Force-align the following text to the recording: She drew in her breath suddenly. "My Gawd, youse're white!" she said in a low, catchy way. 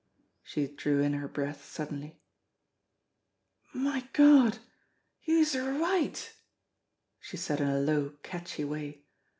She 0.41 0.65
drew 0.65 0.99
in 1.03 1.13
her 1.13 1.27
breath 1.27 1.63
suddenly. 1.63 2.19
"My 3.71 4.09
Gawd, 4.13 4.57
youse're 5.21 5.77
white!" 5.77 6.33
she 7.19 7.37
said 7.37 7.61
in 7.61 7.67
a 7.67 7.79
low, 7.79 8.17
catchy 8.23 8.63
way. 8.65 9.03